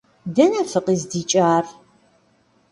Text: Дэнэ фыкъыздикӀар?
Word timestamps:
Дэнэ 0.35 0.61
фыкъыздикӀар? 0.71 1.65